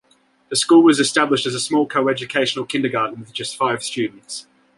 [0.49, 4.47] The school was established as a small co-educational Kindergarten with just five students.